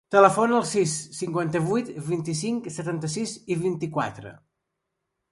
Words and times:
Telefona 0.13 0.55
al 0.59 0.63
sis, 0.67 0.93
cinquanta-vuit, 1.17 1.91
vint-i-cinc, 2.07 2.69
setanta-sis, 2.77 3.35
vint-i-quatre. 3.65 4.33